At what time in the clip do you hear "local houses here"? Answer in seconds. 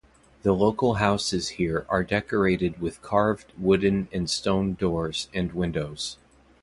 0.53-1.85